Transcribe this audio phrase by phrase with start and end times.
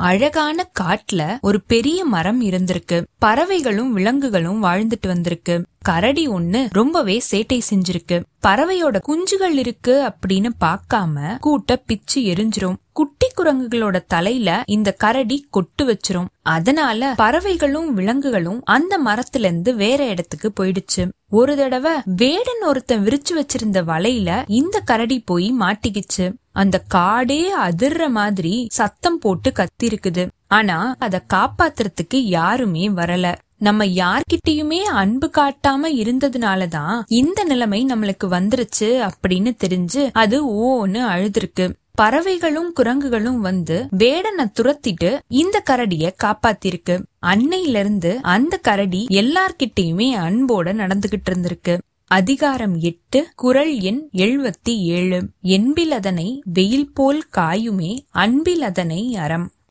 [0.00, 3.06] அழகான காட்டுல ஒரு பெரிய மரம் இருந்திருக்கு.
[3.18, 5.66] பறவைகளும் விலங்குகளும் வாழ்ந்துட்டு வந்திருக்கு.
[5.80, 8.22] கரடி ஒண்ணு ரொம்பவே சேட்டை செஞ்சிருக்கு.
[8.46, 12.74] பறவையோட குஞ்சுகள் இருக்கு அப்படின்னு பார்க்காம கூட்ட பிச்சு எரிஞ்சிரும்.
[12.92, 16.26] குட்டி குரங்குகளோட தலையில இந்த கரடி கொட்டு வச்சிரும்.
[16.42, 21.10] அதனால பறவைகளும் விலங்குகளும் அந்த மரத்துல இருந்து வேற இடத்துக்கு போயிடுச்சு.
[21.28, 26.32] ஒரு தடவை வேடன் ஒருத்தன் விரிச்சு வச்சிருந்த வலையில இந்த கரடி போய் மாட்டிக்கிச்சு.
[26.60, 30.28] அந்த காடே அதிர்ற மாதிரி சத்தம் போட்டு கத்திருக்குது.
[30.46, 33.34] ஆனா அத காப்பாத்துறதுக்கு யாருமே வரல.
[33.58, 41.66] நம்ம யார்கிட்டயுமே அன்பு காட்டாம இருந்ததுனாலதான் இந்த நிலைமை நம்மளுக்கு வந்துருச்சு அப்படின்னு தெரிஞ்சு அது ஓன்னு அழுதுருக்கு.
[41.94, 46.94] பறவைகளும் குரங்குகளும் வந்து வேடனை துரத்திட்டு இந்த கரடிய காப்பாத்திருக்கு.
[47.26, 51.78] அன்னையில இருந்து அந்த கரடி எல்லார்கிட்டயுமே அன்போட நடந்துகிட்டு இருந்திருக்கு.
[52.12, 55.30] அதிகாரம் எட்டு குரல் எண் எழுபத்தி ஏழு.
[55.42, 59.52] என்பிலதனை வெயில் போல் காயுமே அன்பிலதனை அறம்.